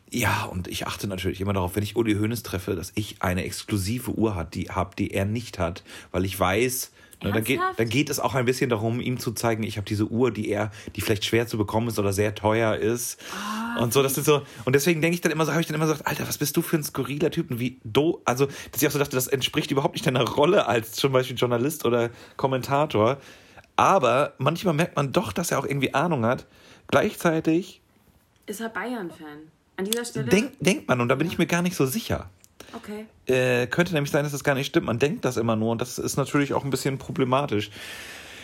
[0.09, 3.43] ja, und ich achte natürlich immer darauf, wenn ich Uli Hoeneß treffe, dass ich eine
[3.43, 6.91] exklusive Uhr hat, die habe, die er nicht hat, weil ich weiß,
[7.23, 9.85] Ne, dann, geht, dann geht es auch ein bisschen darum, ihm zu zeigen, ich habe
[9.85, 13.19] diese Uhr, die er, die vielleicht schwer zu bekommen ist oder sehr teuer ist.
[13.77, 14.43] Oh, und so, das ist so.
[14.65, 16.55] Und deswegen denke ich dann immer so, habe ich dann immer gesagt, Alter, was bist
[16.55, 17.49] du für ein skurriler Typ?
[17.49, 20.67] Und wie do, also, dass ich auch so dachte, das entspricht überhaupt nicht deiner Rolle
[20.67, 23.17] als zum Beispiel Journalist oder Kommentator.
[23.77, 26.45] Aber manchmal merkt man doch, dass er auch irgendwie Ahnung hat.
[26.87, 27.81] Gleichzeitig.
[28.45, 29.51] Ist er Bayern-Fan?
[29.77, 30.25] An dieser Stelle.
[30.25, 32.29] Denk, denkt man, und da bin ich mir gar nicht so sicher.
[32.73, 33.05] Okay.
[33.25, 34.85] Äh, könnte nämlich sein, dass das gar nicht stimmt.
[34.87, 37.69] Man denkt das immer nur und das ist natürlich auch ein bisschen problematisch.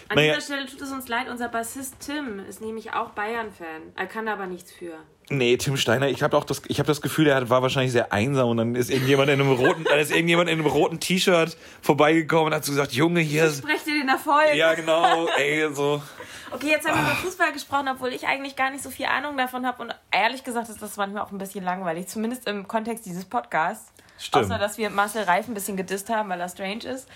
[0.10, 0.34] An Naja.
[0.36, 3.94] dieser Stelle tut es uns leid, unser Bassist Tim ist nämlich auch Bayern-Fan.
[3.96, 4.94] Er kann aber nichts für.
[5.30, 8.12] Nee, Tim Steiner, ich habe auch das, ich habe das Gefühl, er war wahrscheinlich sehr
[8.12, 11.56] einsam und dann ist irgendjemand in einem roten, dann ist irgendjemand in einem roten T-Shirt
[11.82, 14.54] vorbeigekommen und hat so gesagt, Junge, hier ist, Sprecht ihr den Erfolg?
[14.54, 16.04] ja genau, ey, so.
[16.52, 19.38] Okay, jetzt haben wir über Fußball gesprochen, obwohl ich eigentlich gar nicht so viel Ahnung
[19.38, 19.82] davon habe.
[19.82, 23.93] Und ehrlich gesagt ist das manchmal auch ein bisschen langweilig, zumindest im Kontext dieses Podcasts.
[24.18, 24.46] Stimmt.
[24.46, 27.08] Außer, dass wir Marcel Reif ein bisschen gedisst haben, weil er strange ist.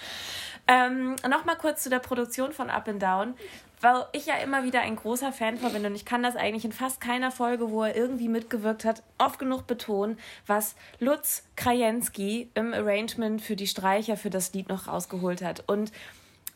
[0.68, 3.36] Ähm, Nochmal kurz zu der Produktion von Up and Down,
[3.80, 6.66] weil ich ja immer wieder ein großer Fan von bin und ich kann das eigentlich
[6.66, 12.50] in fast keiner Folge, wo er irgendwie mitgewirkt hat, oft genug betonen, was Lutz Krajewski
[12.54, 15.64] im Arrangement für die Streicher für das Lied noch rausgeholt hat.
[15.68, 15.92] Und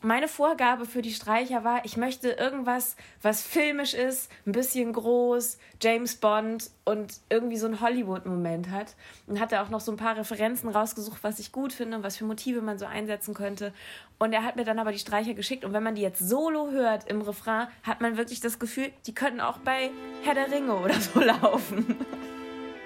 [0.02, 5.58] meine Vorgabe für die Streicher war, ich möchte irgendwas, was filmisch ist, ein bisschen groß,
[5.80, 8.96] James Bond und irgendwie so einen Hollywood-Moment hat.
[9.26, 12.16] Und hatte auch noch so ein paar Referenzen rausgesucht, was ich gut finde und was
[12.16, 13.72] für Motive man so einsetzen könnte.
[14.18, 15.64] Und er hat mir dann aber die Streicher geschickt.
[15.64, 19.14] Und wenn man die jetzt solo hört im Refrain, hat man wirklich das Gefühl, die
[19.14, 19.90] könnten auch bei
[20.24, 21.96] Herr der Ringe oder so laufen.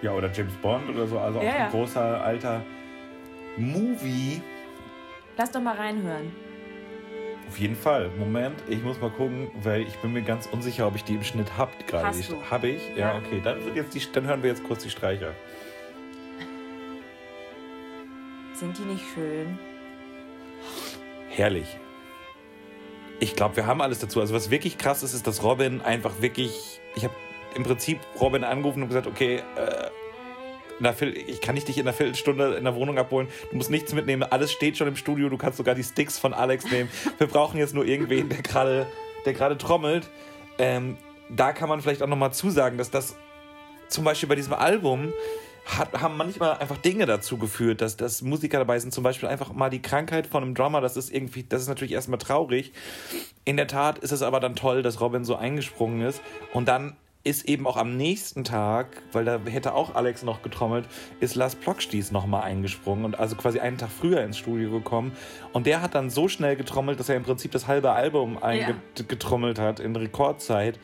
[0.02, 1.68] Ja, oder James Bond oder so, also Ja, auch ein ja.
[1.70, 2.62] großer alter
[3.56, 4.42] Movie.
[5.38, 6.45] Lass doch mal reinhören.
[7.48, 8.10] Auf jeden Fall.
[8.18, 11.22] Moment, ich muss mal gucken, weil ich bin mir ganz unsicher, ob ich die im
[11.22, 12.08] Schnitt hab gerade.
[12.08, 12.42] Hast du.
[12.50, 12.82] Hab ich?
[12.96, 13.18] Ja, Ja.
[13.18, 13.40] okay.
[13.42, 15.32] Dann, wird jetzt die, dann hören wir jetzt kurz die Streicher.
[18.54, 19.58] Sind die nicht schön?
[21.28, 21.76] Herrlich.
[23.20, 24.20] Ich glaube, wir haben alles dazu.
[24.20, 26.80] Also was wirklich krass ist, ist, dass Robin einfach wirklich.
[26.94, 27.14] Ich habe
[27.54, 29.85] im Prinzip Robin angerufen und gesagt, okay, äh,
[30.80, 33.28] ich kann nicht dich in einer Viertelstunde in der Wohnung abholen.
[33.50, 34.22] Du musst nichts mitnehmen.
[34.22, 35.28] Alles steht schon im Studio.
[35.28, 36.90] Du kannst sogar die Sticks von Alex nehmen.
[37.18, 38.86] Wir brauchen jetzt nur irgendwen, der gerade,
[39.24, 40.08] der gerade trommelt.
[40.58, 40.96] Ähm,
[41.28, 43.16] da kann man vielleicht auch nochmal zusagen, dass das
[43.88, 45.12] zum Beispiel bei diesem Album
[45.66, 48.92] hat, haben manchmal einfach Dinge dazu geführt, dass, dass Musiker dabei sind.
[48.92, 50.80] Zum Beispiel einfach mal die Krankheit von einem Drummer.
[50.80, 52.72] Das ist irgendwie, das ist natürlich erstmal traurig.
[53.44, 56.20] In der Tat ist es aber dann toll, dass Robin so eingesprungen ist.
[56.52, 60.86] Und dann ist eben auch am nächsten Tag, weil da hätte auch Alex noch getrommelt,
[61.18, 65.10] ist Lars Plockstieß nochmal eingesprungen und also quasi einen Tag früher ins Studio gekommen.
[65.52, 69.58] Und der hat dann so schnell getrommelt, dass er im Prinzip das halbe Album eingetrommelt
[69.58, 70.78] hat in Rekordzeit.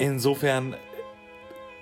[0.00, 0.74] Insofern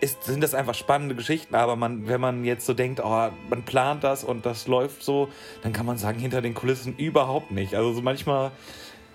[0.01, 3.62] ist, sind das einfach spannende Geschichten, aber man, wenn man jetzt so denkt, oh, man
[3.64, 5.31] plant das und das läuft so,
[5.62, 7.74] dann kann man sagen, hinter den Kulissen überhaupt nicht.
[7.74, 8.51] Also so manchmal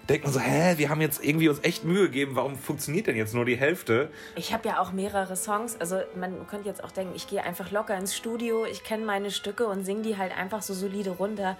[0.10, 3.16] denkt man so, hä, wir haben jetzt irgendwie uns echt Mühe gegeben, warum funktioniert denn
[3.16, 4.10] jetzt nur die Hälfte?
[4.36, 5.78] Ich habe ja auch mehrere Songs.
[5.80, 9.32] Also man könnte jetzt auch denken, ich gehe einfach locker ins Studio, ich kenne meine
[9.32, 11.58] Stücke und singe die halt einfach so solide runter.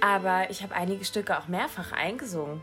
[0.00, 2.60] Aber ich habe einige Stücke auch mehrfach eingesungen.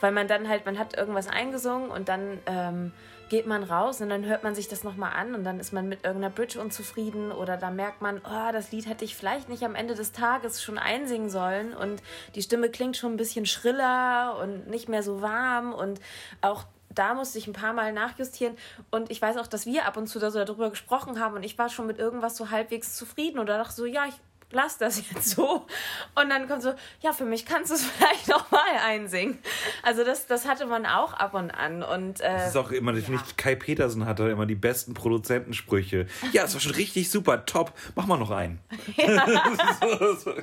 [0.00, 2.92] Weil man dann halt, man hat irgendwas eingesungen und dann ähm,
[3.34, 5.88] geht man raus und dann hört man sich das nochmal an und dann ist man
[5.88, 9.64] mit irgendeiner Bridge unzufrieden oder da merkt man, oh, das Lied hätte ich vielleicht nicht
[9.64, 12.00] am Ende des Tages schon einsingen sollen und
[12.36, 15.98] die Stimme klingt schon ein bisschen schriller und nicht mehr so warm und
[16.42, 18.56] auch da musste ich ein paar Mal nachjustieren
[18.92, 21.70] und ich weiß auch, dass wir ab und zu darüber gesprochen haben und ich war
[21.70, 24.14] schon mit irgendwas so halbwegs zufrieden oder dachte so, ja, ich
[24.54, 25.66] lass das jetzt so.
[26.14, 29.38] Und dann kommt so, ja, für mich kannst du es vielleicht nochmal einsingen.
[29.82, 31.82] Also das, das hatte man auch ab und an.
[31.82, 36.06] Und, äh, Das ist auch immer, ich finde, Kai Petersen hatte immer die besten Produzentensprüche.
[36.32, 37.72] Ja, das war schon richtig super, top.
[37.94, 38.60] Mach mal noch einen.
[39.80, 40.34] so, so.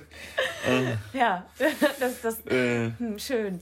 [1.13, 1.45] ja,
[1.99, 3.61] das, das, Äh, hm, schön.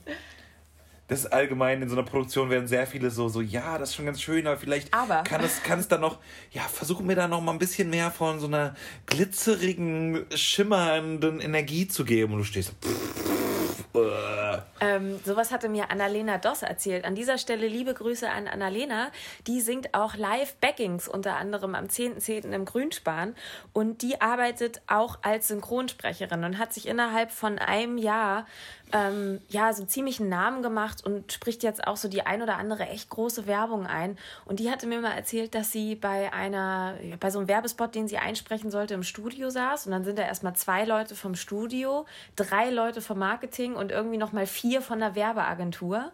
[1.10, 3.96] Das ist allgemein in so einer Produktion werden sehr viele so, so ja, das ist
[3.96, 5.24] schon ganz schön, aber vielleicht Aber.
[5.24, 6.20] kann es, kann es dann noch,
[6.52, 8.76] ja, versuchen wir da noch mal ein bisschen mehr von so einer
[9.08, 12.34] glitzerigen, schimmernden Energie zu geben.
[12.34, 13.49] Und du stehst pff.
[14.82, 17.06] Ähm, sowas hatte mir Annalena Doss erzählt.
[17.06, 19.10] An dieser Stelle liebe Grüße an Annalena.
[19.48, 22.52] Die singt auch Live-Backings, unter anderem am 10.10.
[22.52, 23.36] im Grünspan.
[23.74, 28.46] Und die arbeitet auch als Synchronsprecherin und hat sich innerhalb von einem Jahr
[28.92, 32.58] ähm, ja so ziemlich einen Namen gemacht und spricht jetzt auch so die ein oder
[32.58, 34.18] andere echt große Werbung ein.
[34.46, 38.08] Und die hatte mir mal erzählt, dass sie bei einer, bei so einem Werbespot, den
[38.08, 39.86] sie einsprechen sollte, im Studio saß.
[39.86, 44.18] Und dann sind da erstmal zwei Leute vom Studio, drei Leute vom Marketing und irgendwie
[44.18, 46.12] nochmal vier von der Werbeagentur.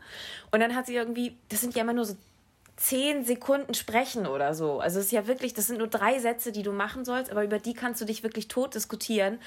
[0.52, 2.16] Und dann hat sie irgendwie, das sind ja immer nur so
[2.78, 4.80] zehn Sekunden sprechen oder so.
[4.80, 7.44] Also es ist ja wirklich, das sind nur drei Sätze, die du machen sollst, aber
[7.44, 9.40] über die kannst du dich wirklich tot diskutieren.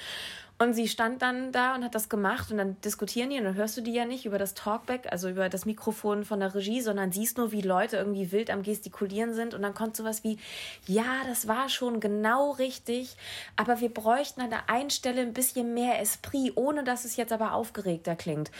[0.61, 3.55] Und sie stand dann da und hat das gemacht und dann diskutieren die und dann
[3.55, 6.81] hörst du die ja nicht über das Talkback, also über das Mikrofon von der Regie,
[6.81, 10.37] sondern siehst nur, wie Leute irgendwie wild am Gestikulieren sind und dann kommt sowas wie,
[10.85, 13.15] ja, das war schon genau richtig,
[13.55, 17.31] aber wir bräuchten an der einen Stelle ein bisschen mehr Esprit, ohne dass es jetzt
[17.31, 18.51] aber aufgeregter klingt.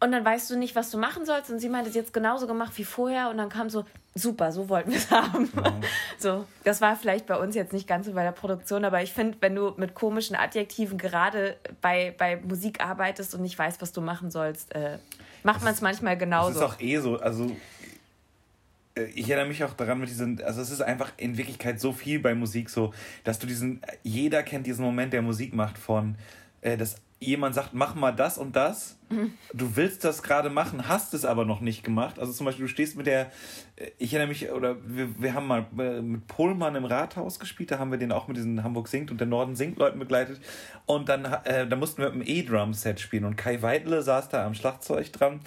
[0.00, 1.50] Und dann weißt du nicht, was du machen sollst.
[1.50, 3.30] Und sie meinte, sie hat es genauso gemacht wie vorher.
[3.30, 3.84] Und dann kam so,
[4.14, 5.50] super, so wollten wir es haben.
[6.20, 9.12] So, das war vielleicht bei uns jetzt nicht ganz so bei der Produktion, aber ich
[9.12, 13.92] finde, wenn du mit komischen Adjektiven gerade bei, bei Musik arbeitest und nicht weißt, was
[13.92, 14.98] du machen sollst, äh,
[15.44, 16.58] macht man es manchmal genauso.
[16.58, 17.56] Das ist auch eh so, also
[18.96, 21.92] äh, ich erinnere mich auch daran mit diesen, also es ist einfach in Wirklichkeit so
[21.92, 26.16] viel bei Musik so, dass du diesen, jeder kennt diesen Moment, der Musik macht von,
[26.62, 28.96] äh, dass jemand sagt, mach mal das und das.
[29.54, 32.18] Du willst das gerade machen, hast es aber noch nicht gemacht.
[32.18, 33.32] Also zum Beispiel, du stehst mit der,
[33.76, 37.70] äh, ich erinnere mich, oder wir, wir haben mal äh, mit Pohlmann im Rathaus gespielt,
[37.70, 40.40] da haben wir den auch mit diesen Hamburg singt und der Norden singt Leuten begleitet.
[40.84, 44.44] Und dann äh, da mussten wir mit einem E-Drum-Set spielen und Kai Weidle saß da
[44.44, 45.40] am Schlagzeug dran.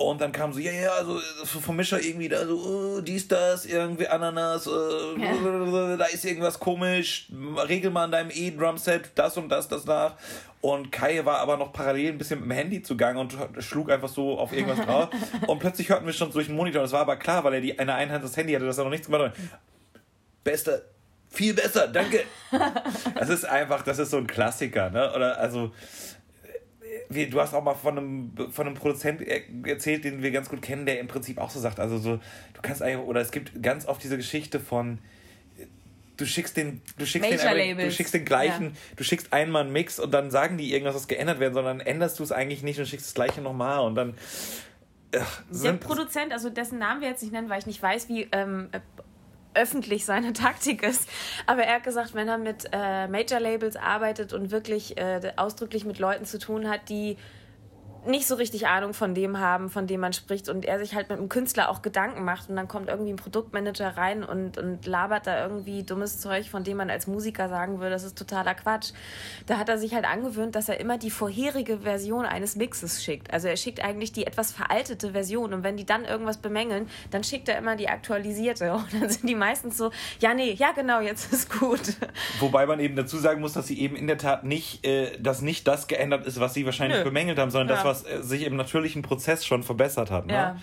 [0.00, 3.66] Und dann kam so, ja, ja, also vom Mischer irgendwie da so, oh, dies, das,
[3.66, 5.96] irgendwie Ananas, äh, ja.
[5.96, 7.26] da ist irgendwas komisch,
[7.68, 10.14] regel mal an deinem E-Drum-Set das und das, das nach.
[10.60, 14.08] Und Kai war aber noch parallel ein bisschen mit dem Handy zugange und schlug einfach
[14.08, 15.08] so auf irgendwas drauf.
[15.48, 16.82] und plötzlich hörten wir schon durch den Monitor.
[16.82, 18.90] Das war aber klar, weil er die eine Einhand das Handy hatte, dass er noch
[18.92, 19.34] nichts gemacht hat.
[20.44, 20.80] Bester,
[21.28, 22.22] viel besser, danke.
[23.16, 25.12] das ist einfach, das ist so ein Klassiker, ne?
[25.12, 25.72] Oder also.
[27.10, 29.22] Wie, du hast auch mal von einem, von einem Produzent
[29.66, 32.60] erzählt, den wir ganz gut kennen, der im Prinzip auch so sagt, also so, du
[32.62, 34.98] kannst eigentlich, oder es gibt ganz oft diese Geschichte von,
[36.18, 38.72] du schickst den, du schickst den, du schickst den gleichen, ja.
[38.96, 42.18] du schickst einmal einen Mix und dann sagen die irgendwas, was geändert werden, sondern änderst
[42.18, 44.14] du es eigentlich nicht und schickst das gleiche nochmal und dann.
[45.18, 48.28] Ach, der Produzent, also dessen Namen wir jetzt nicht nennen, weil ich nicht weiß, wie
[48.30, 48.68] ähm,
[49.54, 51.08] öffentlich seine Taktik ist.
[51.46, 55.84] Aber er hat gesagt, wenn er mit äh, Major Labels arbeitet und wirklich äh, ausdrücklich
[55.84, 57.16] mit Leuten zu tun hat, die
[58.08, 61.08] nicht so richtig Ahnung von dem haben, von dem man spricht und er sich halt
[61.08, 64.86] mit dem Künstler auch Gedanken macht und dann kommt irgendwie ein Produktmanager rein und, und
[64.86, 68.54] labert da irgendwie dummes Zeug, von dem man als Musiker sagen würde, das ist totaler
[68.54, 68.92] Quatsch.
[69.46, 73.32] Da hat er sich halt angewöhnt, dass er immer die vorherige Version eines Mixes schickt.
[73.32, 77.24] Also er schickt eigentlich die etwas veraltete Version und wenn die dann irgendwas bemängeln, dann
[77.24, 79.90] schickt er immer die aktualisierte und dann sind die meistens so,
[80.20, 81.80] ja nee, ja genau, jetzt ist gut.
[82.40, 85.42] Wobei man eben dazu sagen muss, dass sie eben in der Tat nicht, äh, dass
[85.42, 87.04] nicht das geändert ist, was sie wahrscheinlich Nö.
[87.04, 87.74] bemängelt haben, sondern ja.
[87.82, 90.26] das, was äh, sich im natürlichen Prozess schon verbessert hat.
[90.26, 90.32] Ne?
[90.32, 90.56] Ja.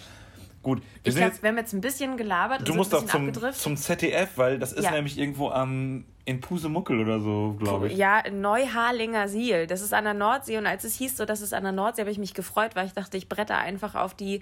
[0.61, 0.81] Gut.
[1.03, 2.61] Wir, ich glaub, wir haben jetzt ein bisschen gelabert.
[2.61, 4.91] Du also musst auch zum, zum ZDF, weil das ist ja.
[4.91, 7.97] nämlich irgendwo am in Pusemuckel oder so, glaube ich.
[7.97, 9.67] Ja, Neuharlinger Siel.
[9.67, 10.57] Das ist an der Nordsee.
[10.57, 12.87] Und als es hieß, so, dass es an der Nordsee, habe ich mich gefreut, weil
[12.87, 14.41] ich dachte, ich bretter einfach auf die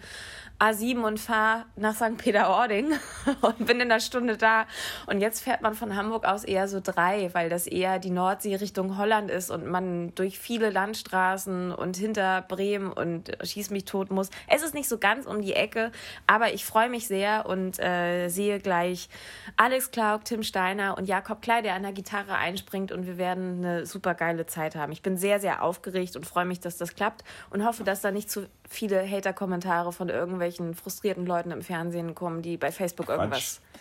[0.60, 2.18] A7 und fahre nach St.
[2.18, 2.94] Peter-Ording
[3.42, 4.66] und bin in einer Stunde da.
[5.08, 8.56] Und jetzt fährt man von Hamburg aus eher so drei, weil das eher die Nordsee
[8.56, 14.10] Richtung Holland ist und man durch viele Landstraßen und hinter Bremen und schieß mich tot
[14.10, 14.30] muss.
[14.48, 15.92] Es ist nicht so ganz um die Ecke,
[16.28, 19.10] aber ich freue mich sehr und äh, sehe gleich
[19.58, 23.66] Alex Klauk, Tim Steiner und Jakob Klei, der an der Gitarre einspringt und wir werden
[23.66, 24.92] eine super geile Zeit haben.
[24.92, 28.12] Ich bin sehr, sehr aufgeregt und freue mich, dass das klappt und hoffe, dass da
[28.12, 33.62] nicht zu viele Hater-Kommentare von irgendwelchen frustrierten Leuten im Fernsehen kommen, die bei Facebook irgendwas.
[33.62, 33.80] Quatsch.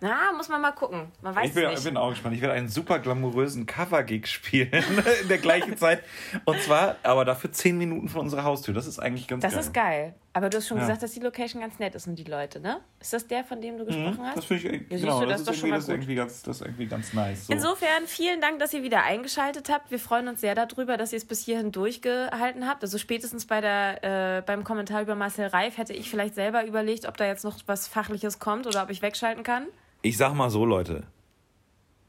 [0.00, 1.06] Na, muss man mal gucken.
[1.22, 1.78] Man weiß ich bin, nicht.
[1.78, 2.34] Ich bin auch gespannt.
[2.34, 4.70] Ich werde einen super glamourösen Cover-Gig spielen
[5.22, 6.02] in der gleichen Zeit.
[6.44, 8.74] Und zwar, aber dafür zehn Minuten von unserer Haustür.
[8.74, 9.58] Das ist eigentlich ganz das geil.
[9.58, 10.14] Das ist geil.
[10.36, 10.82] Aber du hast schon ja.
[10.82, 12.80] gesagt, dass die Location ganz nett ist und die Leute, ne?
[13.00, 14.38] Ist das der, von dem du gesprochen mhm, hast?
[14.38, 16.56] Das finde ich, ja, genau, du, das, das, ist irgendwie, das, ist irgendwie ganz, das
[16.56, 17.46] ist irgendwie ganz nice.
[17.46, 17.52] So.
[17.52, 19.92] Insofern, vielen Dank, dass ihr wieder eingeschaltet habt.
[19.92, 22.82] Wir freuen uns sehr darüber, dass ihr es bis hierhin durchgehalten habt.
[22.82, 27.06] Also spätestens bei der, äh, beim Kommentar über Marcel Reif hätte ich vielleicht selber überlegt,
[27.06, 29.68] ob da jetzt noch was Fachliches kommt oder ob ich wegschalten kann.
[30.02, 31.04] Ich sag mal so, Leute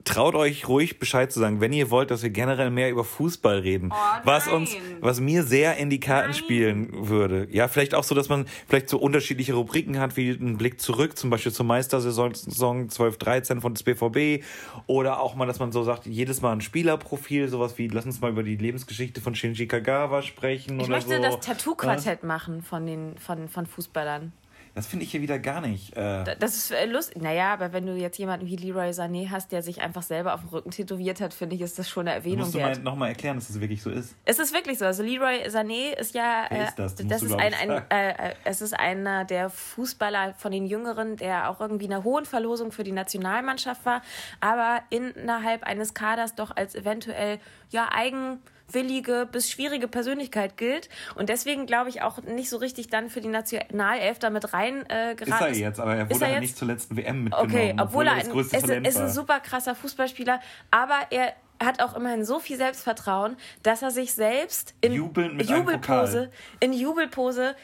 [0.06, 3.60] traut euch ruhig Bescheid zu sagen, wenn ihr wollt, dass wir generell mehr über Fußball
[3.60, 3.90] reden.
[3.92, 6.38] Oh, was uns, was mir sehr in die Karten nein.
[6.38, 7.48] spielen würde.
[7.52, 11.18] Ja, vielleicht auch so, dass man vielleicht so unterschiedliche Rubriken hat, wie einen Blick zurück,
[11.18, 14.46] zum Beispiel zur Meistersaison 12-13 von des BVB.
[14.88, 18.22] Oder auch mal, dass man so sagt, jedes Mal ein Spielerprofil, sowas wie, lass uns
[18.22, 20.80] mal über die Lebensgeschichte von Shinji Kagawa sprechen.
[20.80, 21.22] Ich oder möchte so.
[21.22, 22.28] das Tattoo-Quartett ja?
[22.28, 24.32] machen von den, von, von Fußballern.
[24.76, 25.96] Das finde ich hier wieder gar nicht.
[25.96, 27.22] Äh das ist äh, lustig.
[27.22, 30.42] Naja, aber wenn du jetzt jemanden wie Leroy Sané hast, der sich einfach selber auf
[30.42, 33.38] dem Rücken tätowiert hat, finde ich, ist das schon eine Erwähnung musst du nochmal erklären,
[33.38, 34.16] dass das wirklich so ist?
[34.26, 34.86] Es ist wirklich so.
[34.86, 36.46] Also Leroy Sané ist ja...
[36.50, 36.96] Wer ist das?
[36.96, 41.16] das, das ist ein, ein äh, äh, es ist einer der Fußballer von den Jüngeren,
[41.16, 44.02] der auch irgendwie in einer hohen Verlosung für die Nationalmannschaft war,
[44.42, 47.40] aber innerhalb eines Kaders doch als eventuell
[47.72, 48.42] ja eigen
[48.72, 53.22] willige bis schwierige Persönlichkeit gilt und deswegen glaube ich auch nicht so richtig dann für
[53.22, 55.58] die Nationalelf damit rein äh, geraten ist.
[55.60, 57.52] er jetzt, aber er wurde halt nicht zur letzten WM mitgenommen.
[57.52, 60.40] Okay, obwohl, obwohl er, ein, ist, ist ein super krasser Fußballspieler,
[60.72, 66.74] aber er hat auch immerhin so viel Selbstvertrauen, dass er sich selbst in Jubelpose, in
[66.74, 67.56] Jubelpose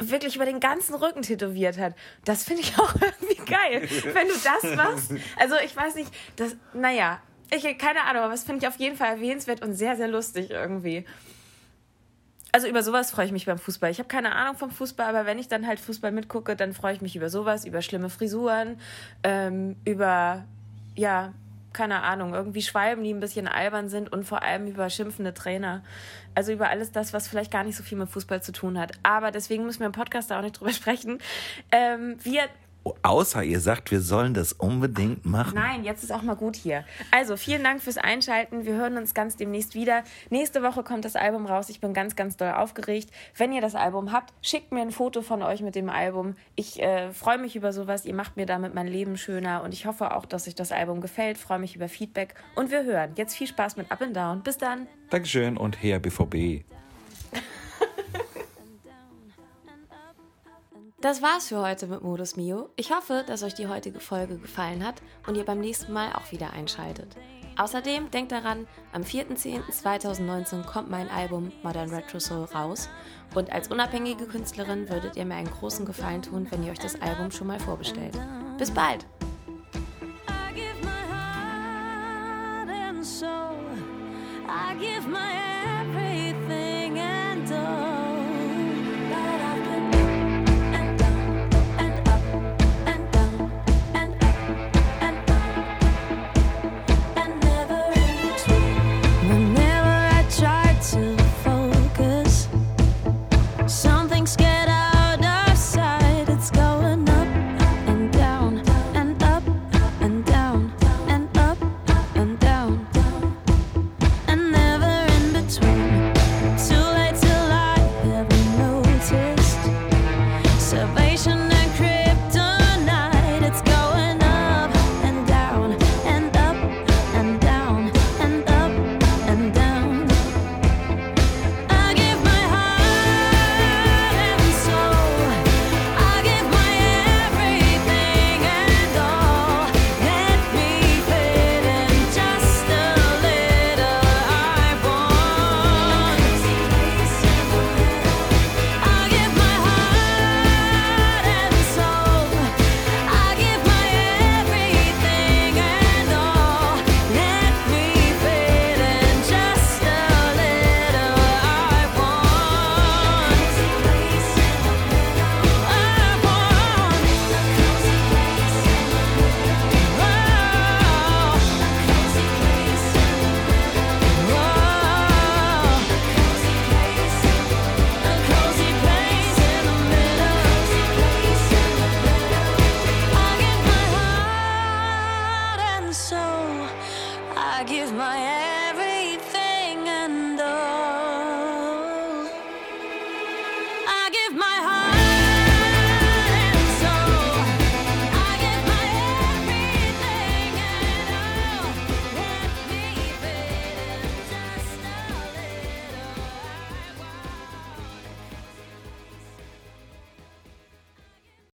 [0.00, 1.94] wirklich über den ganzen Rücken tätowiert hat.
[2.24, 5.12] Das finde ich auch irgendwie geil, wenn du das machst.
[5.38, 8.96] Also ich weiß nicht, das, naja, ich, keine Ahnung, aber das finde ich auf jeden
[8.96, 11.04] Fall erwähnenswert und sehr, sehr lustig irgendwie.
[12.52, 13.90] Also über sowas freue ich mich beim Fußball.
[13.90, 16.94] Ich habe keine Ahnung vom Fußball, aber wenn ich dann halt Fußball mitgucke, dann freue
[16.94, 18.80] ich mich über sowas, über schlimme Frisuren,
[19.22, 20.44] ähm, über,
[20.94, 21.34] ja,
[21.74, 25.84] keine Ahnung, irgendwie Schwalben, die ein bisschen albern sind und vor allem über schimpfende Trainer.
[26.34, 28.92] Also über alles das, was vielleicht gar nicht so viel mit Fußball zu tun hat.
[29.02, 31.18] Aber deswegen müssen wir im Podcast da auch nicht drüber sprechen.
[31.70, 32.44] Ähm, wir
[33.02, 35.54] Außer ihr sagt, wir sollen das unbedingt machen.
[35.54, 36.84] Nein, jetzt ist auch mal gut hier.
[37.10, 38.64] Also vielen Dank fürs Einschalten.
[38.64, 40.04] Wir hören uns ganz demnächst wieder.
[40.30, 41.68] Nächste Woche kommt das Album raus.
[41.68, 43.10] Ich bin ganz, ganz doll aufgeregt.
[43.36, 46.34] Wenn ihr das Album habt, schickt mir ein Foto von euch mit dem Album.
[46.54, 48.04] Ich äh, freue mich über sowas.
[48.04, 51.00] Ihr macht mir damit mein Leben schöner und ich hoffe auch, dass euch das Album
[51.00, 51.38] gefällt.
[51.38, 53.12] Freue mich über Feedback und wir hören.
[53.16, 54.42] Jetzt viel Spaß mit Up and Down.
[54.42, 54.86] Bis dann.
[55.10, 56.64] Dankeschön und her BVB.
[61.06, 62.68] Das war's für heute mit Modus Mio.
[62.74, 64.96] Ich hoffe, dass euch die heutige Folge gefallen hat
[65.28, 67.16] und ihr beim nächsten Mal auch wieder einschaltet.
[67.56, 72.88] Außerdem denkt daran, am 4.10.2019 kommt mein Album Modern Retro Soul raus
[73.36, 77.00] und als unabhängige Künstlerin würdet ihr mir einen großen Gefallen tun, wenn ihr euch das
[77.00, 78.18] Album schon mal vorbestellt.
[78.58, 79.06] Bis bald!
[84.48, 85.45] I give my